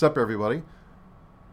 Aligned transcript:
What's 0.00 0.12
up, 0.12 0.16
everybody? 0.16 0.62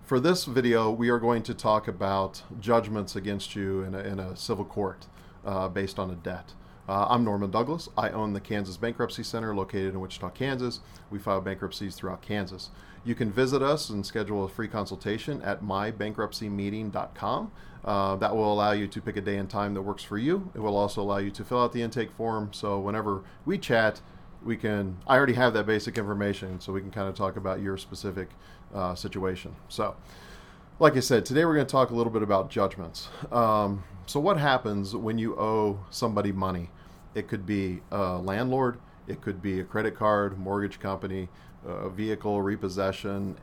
For 0.04 0.22
this 0.22 0.46
video, 0.46 0.90
we 0.90 1.10
are 1.10 1.19
going 1.19 1.44
to 1.44 1.53
talk 1.53 1.85
about 1.90 2.44
judgments 2.62 3.14
against 3.14 3.58
you 3.58 3.81
in 3.81 3.94
a, 3.94 4.00
in 4.00 4.21
a 4.21 4.38
civil 4.38 4.63
court 4.63 5.08
uh, 5.44 5.68
based 5.68 6.00
on 6.00 6.10
a 6.12 6.16
debt. 6.16 6.54
Uh, 6.88 7.07
I'm 7.10 7.25
Norman 7.25 7.52
Douglas. 7.52 7.89
I 7.97 8.10
own 8.12 8.31
the 8.31 8.39
Kansas 8.39 8.78
Bankruptcy 8.78 9.23
Center 9.23 9.54
located 9.54 9.96
in 9.96 9.99
Wichita, 9.99 10.29
Kansas. 10.29 10.79
We 11.10 11.20
file 11.20 11.41
bankruptcies 11.41 11.96
throughout 11.96 12.21
Kansas. 12.21 12.70
You 13.04 13.15
can 13.15 13.34
visit 13.34 13.62
us 13.62 13.89
and 13.89 14.05
schedule 14.05 14.46
a 14.46 14.48
free 14.48 14.70
consultation 14.70 15.41
at 15.41 15.61
mybankruptcymeeting.com. 15.61 17.52
Uh, 17.84 18.16
that 18.16 18.34
will 18.34 18.54
allow 18.54 18.71
you 18.71 18.88
to 18.88 19.02
pick 19.02 19.18
a 19.18 19.21
day 19.21 19.36
and 19.36 19.50
time 19.50 19.73
that 19.73 19.82
works 19.82 20.04
for 20.04 20.18
you. 20.18 20.54
It 20.55 20.59
will 20.59 20.77
also 20.77 21.02
allow 21.02 21.18
you 21.18 21.32
to 21.32 21.43
fill 21.43 21.61
out 21.61 21.73
the 21.73 21.82
intake 21.82 22.14
form. 22.14 22.54
So 22.54 22.79
whenever 22.79 23.25
we 23.45 23.57
chat, 23.57 24.00
we 24.46 24.56
can 24.56 24.98
i 25.08 25.16
already 25.16 25.34
have 25.34 25.54
that 25.54 25.66
basic 25.66 25.98
information 25.98 26.60
so 26.60 26.72
we 26.72 26.82
can 26.82 26.92
kind 26.92 27.08
of 27.08 27.16
talk 27.16 27.36
about 27.36 27.62
your 27.62 27.78
specific 27.78 28.30
uh, 28.74 28.94
situation. 28.96 29.55
So 29.70 29.95
like 30.80 30.95
i 30.95 31.00
said 31.00 31.26
today 31.26 31.45
we're 31.45 31.55
going 31.55 31.66
to 31.66 31.72
talk 31.72 31.90
a 31.90 31.95
little 31.95 32.14
bit 32.14 32.23
about 32.23 32.50
judgments. 32.50 33.09
Um, 33.31 33.84
so 34.05 34.20
what 34.20 34.38
happens 34.38 34.95
when 34.95 35.18
you 35.18 35.38
owe 35.38 35.80
somebody 35.90 36.31
money? 36.31 36.70
It 37.16 37.28
could 37.28 37.45
be 37.45 37.81
a 37.92 38.18
landlord 38.18 38.80
it 39.08 39.22
could 39.22 39.42
be 39.42 39.59
a 39.59 39.64
credit 39.64 39.95
card 39.95 40.38
mortgage 40.38 40.80
company 40.80 41.30
a 41.66 41.90
vehicle 41.90 42.42
repossession 42.42 43.36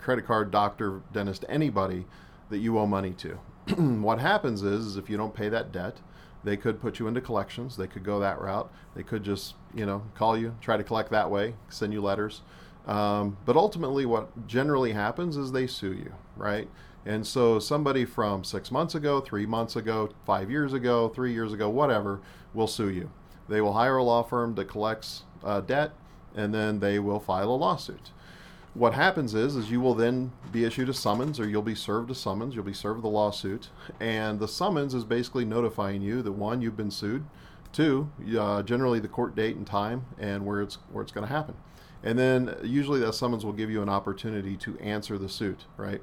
credit 0.00 0.26
card 0.26 0.50
doctor 0.50 1.00
dentist 1.12 1.44
anybody 1.48 2.04
that 2.50 2.58
you 2.58 2.78
owe 2.78 2.86
money 2.86 3.12
to 3.12 3.38
what 3.76 4.18
happens 4.18 4.62
is, 4.62 4.86
is 4.86 4.96
if 4.96 5.08
you 5.08 5.16
don't 5.16 5.34
pay 5.34 5.48
that 5.48 5.72
debt 5.72 6.00
they 6.44 6.56
could 6.56 6.80
put 6.80 6.98
you 6.98 7.06
into 7.06 7.20
collections. 7.20 7.76
They 7.76 7.86
could 7.86 8.04
go 8.04 8.20
that 8.20 8.40
route. 8.40 8.70
They 8.94 9.02
could 9.02 9.22
just, 9.22 9.54
you 9.74 9.84
know, 9.84 10.02
call 10.14 10.36
you, 10.36 10.56
try 10.60 10.76
to 10.76 10.84
collect 10.84 11.10
that 11.10 11.30
way, 11.30 11.54
send 11.68 11.92
you 11.92 12.00
letters. 12.00 12.42
Um, 12.86 13.36
but 13.44 13.56
ultimately, 13.56 14.06
what 14.06 14.46
generally 14.46 14.92
happens 14.92 15.36
is 15.36 15.52
they 15.52 15.66
sue 15.66 15.92
you, 15.92 16.14
right? 16.36 16.68
And 17.04 17.26
so 17.26 17.58
somebody 17.58 18.04
from 18.04 18.44
six 18.44 18.70
months 18.70 18.94
ago, 18.94 19.20
three 19.20 19.46
months 19.46 19.76
ago, 19.76 20.10
five 20.26 20.50
years 20.50 20.72
ago, 20.72 21.08
three 21.08 21.32
years 21.32 21.52
ago, 21.52 21.68
whatever, 21.68 22.20
will 22.54 22.66
sue 22.66 22.88
you. 22.88 23.10
They 23.48 23.60
will 23.60 23.74
hire 23.74 23.96
a 23.96 24.02
law 24.02 24.22
firm 24.22 24.54
that 24.54 24.66
collects 24.66 25.24
uh, 25.44 25.60
debt, 25.60 25.92
and 26.34 26.54
then 26.54 26.80
they 26.80 26.98
will 26.98 27.20
file 27.20 27.50
a 27.50 27.56
lawsuit 27.56 28.12
what 28.74 28.94
happens 28.94 29.34
is 29.34 29.56
is 29.56 29.70
you 29.70 29.80
will 29.80 29.94
then 29.94 30.32
be 30.52 30.64
issued 30.64 30.88
a 30.88 30.94
summons 30.94 31.40
or 31.40 31.48
you'll 31.48 31.62
be 31.62 31.74
served 31.74 32.10
a 32.10 32.14
summons 32.14 32.54
you'll 32.54 32.64
be 32.64 32.72
served 32.72 33.02
the 33.02 33.08
lawsuit. 33.08 33.68
And 33.98 34.38
the 34.38 34.48
summons 34.48 34.94
is 34.94 35.04
basically 35.04 35.44
notifying 35.44 36.02
you 36.02 36.22
that 36.22 36.32
one 36.32 36.62
you've 36.62 36.76
been 36.76 36.90
sued 36.90 37.24
two 37.72 38.10
uh, 38.38 38.62
generally 38.62 38.98
the 38.98 39.08
court 39.08 39.36
date 39.36 39.56
and 39.56 39.66
time 39.66 40.04
and 40.18 40.44
where 40.44 40.60
it's 40.60 40.78
where 40.92 41.02
it's 41.02 41.12
going 41.12 41.26
to 41.26 41.32
happen. 41.32 41.54
And 42.02 42.18
then 42.18 42.56
usually 42.62 43.00
that 43.00 43.14
summons 43.14 43.44
will 43.44 43.52
give 43.52 43.70
you 43.70 43.82
an 43.82 43.88
opportunity 43.88 44.56
to 44.58 44.78
answer 44.78 45.18
the 45.18 45.28
suit 45.28 45.64
right? 45.76 46.02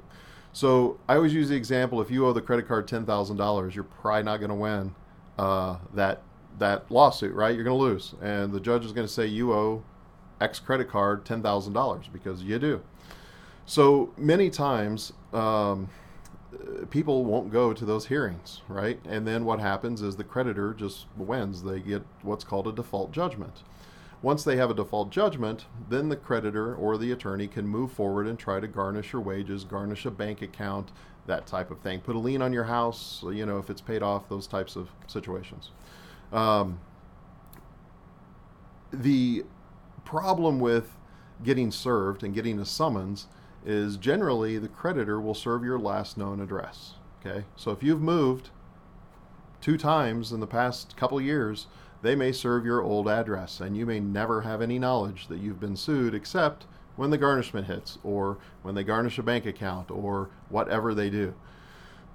So 0.52 0.98
i 1.08 1.16
always 1.16 1.32
use 1.32 1.48
the 1.48 1.56
example 1.56 2.00
if 2.02 2.10
you 2.10 2.26
owe 2.26 2.32
the 2.32 2.42
credit 2.42 2.68
card 2.68 2.86
$10000 2.86 3.74
you're 3.74 3.84
probably 3.84 4.22
not 4.24 4.38
going 4.38 4.50
to 4.50 4.54
win 4.54 4.94
uh, 5.38 5.78
that 5.94 6.22
that 6.58 6.90
lawsuit 6.90 7.34
right? 7.34 7.54
You're 7.54 7.64
going 7.64 7.78
to 7.78 7.82
lose. 7.82 8.14
And 8.20 8.52
the 8.52 8.60
judge 8.60 8.84
is 8.84 8.92
going 8.92 9.06
to 9.06 9.12
say 9.12 9.26
you 9.26 9.54
owe 9.54 9.82
X 10.40 10.58
credit 10.58 10.88
card 10.88 11.24
$10,000 11.24 12.12
because 12.12 12.42
you 12.42 12.58
do. 12.58 12.80
So 13.66 14.12
many 14.16 14.50
times, 14.50 15.12
um, 15.32 15.88
people 16.90 17.24
won't 17.24 17.52
go 17.52 17.72
to 17.72 17.84
those 17.84 18.06
hearings, 18.06 18.62
right? 18.68 18.98
And 19.06 19.26
then 19.26 19.44
what 19.44 19.60
happens 19.60 20.02
is 20.02 20.16
the 20.16 20.24
creditor 20.24 20.74
just 20.74 21.06
wins. 21.16 21.62
They 21.62 21.80
get 21.80 22.02
what's 22.22 22.44
called 22.44 22.66
a 22.66 22.72
default 22.72 23.12
judgment. 23.12 23.62
Once 24.20 24.42
they 24.42 24.56
have 24.56 24.70
a 24.70 24.74
default 24.74 25.10
judgment, 25.10 25.66
then 25.88 26.08
the 26.08 26.16
creditor 26.16 26.74
or 26.74 26.98
the 26.98 27.12
attorney 27.12 27.46
can 27.46 27.66
move 27.66 27.92
forward 27.92 28.26
and 28.26 28.38
try 28.38 28.58
to 28.58 28.66
garnish 28.66 29.12
your 29.12 29.22
wages, 29.22 29.64
garnish 29.64 30.04
a 30.06 30.10
bank 30.10 30.42
account, 30.42 30.90
that 31.26 31.46
type 31.46 31.70
of 31.70 31.78
thing. 31.80 32.00
Put 32.00 32.16
a 32.16 32.18
lien 32.18 32.42
on 32.42 32.52
your 32.52 32.64
house, 32.64 33.22
you 33.30 33.46
know, 33.46 33.58
if 33.58 33.70
it's 33.70 33.80
paid 33.80 34.02
off, 34.02 34.28
those 34.28 34.46
types 34.46 34.74
of 34.74 34.88
situations. 35.06 35.70
Um, 36.32 36.80
the 38.92 39.44
problem 40.08 40.58
with 40.58 40.96
getting 41.44 41.70
served 41.70 42.22
and 42.24 42.34
getting 42.34 42.58
a 42.58 42.64
summons 42.64 43.26
is 43.66 43.98
generally 43.98 44.56
the 44.56 44.66
creditor 44.66 45.20
will 45.20 45.34
serve 45.34 45.62
your 45.62 45.78
last 45.78 46.16
known 46.16 46.40
address. 46.40 46.94
Okay, 47.20 47.44
so 47.56 47.72
if 47.72 47.82
you've 47.82 48.00
moved 48.00 48.48
two 49.60 49.76
times 49.76 50.32
in 50.32 50.40
the 50.40 50.46
past 50.46 50.96
couple 50.96 51.20
years, 51.20 51.66
they 52.00 52.14
may 52.14 52.32
serve 52.32 52.64
your 52.64 52.82
old 52.82 53.06
address, 53.06 53.60
and 53.60 53.76
you 53.76 53.84
may 53.84 54.00
never 54.00 54.40
have 54.42 54.62
any 54.62 54.78
knowledge 54.78 55.28
that 55.28 55.40
you've 55.40 55.60
been 55.60 55.76
sued 55.76 56.14
except 56.14 56.64
when 56.96 57.10
the 57.10 57.18
garnishment 57.18 57.66
hits, 57.66 57.98
or 58.02 58.38
when 58.62 58.74
they 58.74 58.84
garnish 58.84 59.18
a 59.18 59.22
bank 59.22 59.44
account, 59.44 59.90
or 59.90 60.30
whatever 60.48 60.94
they 60.94 61.10
do. 61.10 61.34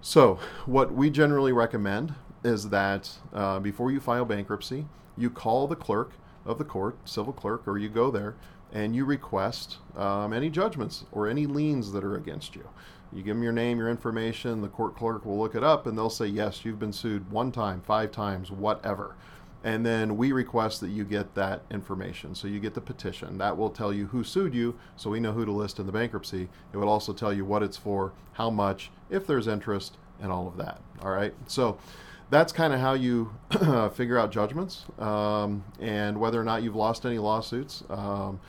So, 0.01 0.39
what 0.65 0.91
we 0.91 1.11
generally 1.11 1.51
recommend 1.51 2.15
is 2.43 2.69
that 2.69 3.11
uh, 3.33 3.59
before 3.59 3.91
you 3.91 3.99
file 3.99 4.25
bankruptcy, 4.25 4.87
you 5.15 5.29
call 5.29 5.67
the 5.67 5.75
clerk 5.75 6.13
of 6.45 6.57
the 6.57 6.63
court, 6.63 6.97
civil 7.05 7.33
clerk, 7.33 7.67
or 7.67 7.77
you 7.77 7.89
go 7.89 8.11
there 8.11 8.35
and 8.71 8.95
you 8.95 9.05
request 9.05 9.77
um, 9.95 10.33
any 10.33 10.49
judgments 10.49 11.05
or 11.11 11.27
any 11.27 11.45
liens 11.45 11.91
that 11.91 12.03
are 12.03 12.15
against 12.15 12.55
you. 12.55 12.67
You 13.13 13.21
give 13.21 13.35
them 13.35 13.43
your 13.43 13.53
name, 13.53 13.77
your 13.77 13.89
information, 13.89 14.61
the 14.61 14.67
court 14.67 14.95
clerk 14.95 15.25
will 15.25 15.37
look 15.37 15.53
it 15.53 15.63
up 15.63 15.85
and 15.85 15.95
they'll 15.95 16.09
say, 16.09 16.25
yes, 16.25 16.65
you've 16.65 16.79
been 16.79 16.93
sued 16.93 17.31
one 17.31 17.51
time, 17.51 17.81
five 17.81 18.11
times, 18.11 18.49
whatever. 18.49 19.15
And 19.63 19.85
then 19.85 20.17
we 20.17 20.31
request 20.31 20.81
that 20.81 20.89
you 20.89 21.05
get 21.05 21.35
that 21.35 21.61
information. 21.71 22.35
So 22.35 22.47
you 22.47 22.59
get 22.59 22.73
the 22.73 22.81
petition. 22.81 23.37
That 23.37 23.55
will 23.55 23.69
tell 23.69 23.93
you 23.93 24.07
who 24.07 24.23
sued 24.23 24.53
you, 24.53 24.77
so 24.97 25.09
we 25.09 25.21
know 25.21 25.31
who 25.31 25.45
to 25.45 25.51
list 25.51 25.79
in 25.79 25.85
the 25.85 25.91
bankruptcy. 25.91 26.49
It 26.73 26.77
will 26.77 26.89
also 26.89 27.13
tell 27.13 27.31
you 27.31 27.45
what 27.45 27.63
it's 27.63 27.77
for, 27.77 28.11
how 28.33 28.49
much, 28.49 28.91
if 29.09 29.25
there's 29.25 29.47
interest, 29.47 29.97
and 30.19 30.31
all 30.31 30.47
of 30.47 30.57
that. 30.57 30.81
All 31.01 31.11
right. 31.11 31.33
So 31.47 31.77
that's 32.29 32.51
kind 32.51 32.73
of 32.73 32.79
how 32.79 32.93
you 32.93 33.33
figure 33.93 34.17
out 34.17 34.31
judgments 34.31 34.85
um, 34.99 35.63
and 35.79 36.19
whether 36.19 36.39
or 36.39 36.43
not 36.43 36.63
you've 36.63 36.75
lost 36.75 37.05
any 37.05 37.17
lawsuits. 37.17 37.83
Um, 37.89 38.39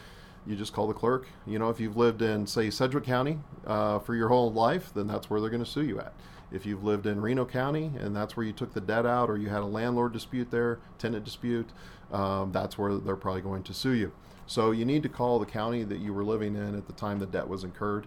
you 0.46 0.56
just 0.56 0.72
call 0.72 0.86
the 0.86 0.94
clerk. 0.94 1.26
You 1.46 1.58
know, 1.58 1.70
if 1.70 1.80
you've 1.80 1.96
lived 1.96 2.22
in, 2.22 2.46
say, 2.46 2.70
Sedgwick 2.70 3.04
County 3.04 3.38
uh, 3.66 3.98
for 3.98 4.14
your 4.14 4.28
whole 4.28 4.52
life, 4.52 4.92
then 4.94 5.06
that's 5.06 5.30
where 5.30 5.40
they're 5.40 5.50
going 5.50 5.64
to 5.64 5.70
sue 5.70 5.84
you 5.84 6.00
at. 6.00 6.12
If 6.52 6.66
you've 6.66 6.84
lived 6.84 7.06
in 7.06 7.20
Reno 7.20 7.44
County 7.44 7.90
and 7.98 8.14
that's 8.14 8.36
where 8.36 8.46
you 8.46 8.52
took 8.52 8.74
the 8.74 8.80
debt 8.80 9.06
out 9.06 9.30
or 9.30 9.38
you 9.38 9.48
had 9.48 9.62
a 9.62 9.66
landlord 9.66 10.12
dispute 10.12 10.50
there, 10.50 10.78
tenant 10.98 11.24
dispute, 11.24 11.70
um, 12.12 12.52
that's 12.52 12.78
where 12.78 12.94
they're 12.96 13.16
probably 13.16 13.40
going 13.40 13.62
to 13.64 13.74
sue 13.74 13.92
you. 13.92 14.12
So 14.46 14.70
you 14.70 14.84
need 14.84 15.02
to 15.02 15.08
call 15.08 15.38
the 15.38 15.46
county 15.46 15.84
that 15.84 15.98
you 15.98 16.12
were 16.12 16.24
living 16.24 16.54
in 16.54 16.76
at 16.76 16.86
the 16.86 16.92
time 16.92 17.18
the 17.18 17.26
debt 17.26 17.48
was 17.48 17.64
incurred 17.64 18.06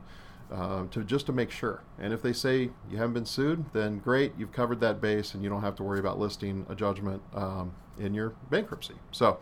uh, 0.52 0.85
to 0.91 1.03
just 1.03 1.25
to 1.28 1.34
make 1.34 1.52
sure. 1.52 1.84
And 2.00 2.13
if 2.13 2.22
they 2.22 2.34
say 2.34 2.69
you 2.90 2.97
haven't 2.97 3.13
been 3.13 3.25
sued, 3.25 3.66
then 3.74 4.00
great, 4.00 4.34
you've 4.38 4.52
covered 4.52 4.80
that 4.81 5.02
base, 5.02 5.34
and 5.34 5.44
you 5.44 5.50
don't 5.50 5.62
have 5.62 5.75
to 5.75 5.84
worry 5.84 6.00
about 6.00 6.19
listing 6.19 6.66
a 6.69 6.75
judgment 6.75 7.22
um, 7.34 7.74
in 8.00 8.13
your 8.13 8.34
bankruptcy. 8.50 8.96
So 9.12 9.40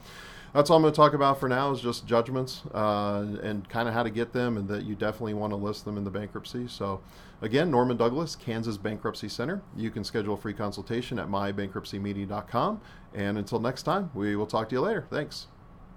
that's 0.53 0.69
all 0.69 0.77
I'm 0.77 0.83
going 0.83 0.93
to 0.93 0.95
talk 0.95 1.13
about 1.13 1.39
for 1.39 1.49
now 1.49 1.71
is 1.71 1.81
just 1.81 2.07
judgments 2.07 2.63
uh, 2.73 3.25
and 3.43 3.67
kind 3.67 3.87
of 3.87 3.93
how 3.93 4.03
to 4.03 4.09
get 4.09 4.33
them, 4.33 4.57
and 4.57 4.67
that 4.69 4.83
you 4.83 4.95
definitely 4.95 5.33
want 5.33 5.51
to 5.51 5.57
list 5.57 5.85
them 5.85 5.97
in 5.97 6.03
the 6.03 6.11
bankruptcy. 6.11 6.67
So 6.67 7.01
again, 7.41 7.69
Norman 7.69 7.97
Douglas, 7.97 8.35
Kansas 8.35 8.77
Bankruptcy 8.77 9.29
Center. 9.29 9.61
You 9.75 9.91
can 9.91 10.03
schedule 10.03 10.35
a 10.35 10.37
free 10.37 10.53
consultation 10.53 11.19
at 11.19 11.27
mybankruptcymeeting.com. 11.27 12.81
And 13.13 13.37
until 13.37 13.59
next 13.59 13.83
time, 13.83 14.11
we 14.13 14.35
will 14.35 14.47
talk 14.47 14.69
to 14.69 14.75
you 14.75 14.81
later. 14.81 15.05
Thanks. 15.09 15.47